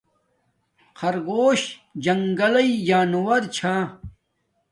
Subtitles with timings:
[0.99, 1.61] خرگوش
[2.03, 2.55] جنگل
[2.87, 3.75] جانورو چھا